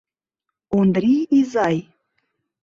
«Ондрий 0.77 1.21
изай. 1.37 1.77